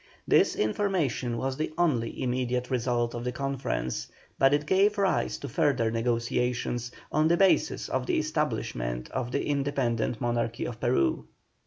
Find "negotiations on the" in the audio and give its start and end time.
5.91-7.37